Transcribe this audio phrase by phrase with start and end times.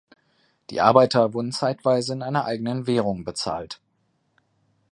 [0.71, 3.79] Die Arbeiter wurden zeitweise in einer eigenen Währung bezahlt.